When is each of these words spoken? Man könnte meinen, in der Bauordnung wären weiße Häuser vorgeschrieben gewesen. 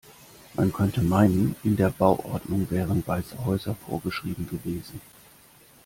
Man 0.55 0.73
könnte 0.73 1.03
meinen, 1.03 1.55
in 1.63 1.75
der 1.75 1.91
Bauordnung 1.91 2.65
wären 2.71 3.05
weiße 3.05 3.45
Häuser 3.45 3.75
vorgeschrieben 3.85 4.49
gewesen. 4.49 4.99